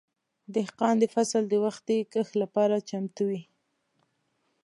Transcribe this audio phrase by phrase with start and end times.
[0.55, 3.41] دهقان د فصل د وختي کښت لپاره چمتو وي.